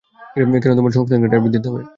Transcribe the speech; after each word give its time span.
কেন 0.55 0.71
তোমার 0.77 0.95
সংস্থাকে 0.95 1.27
ড্রাইভ 1.27 1.45
দিতে 1.47 1.67
হবে? 1.69 1.81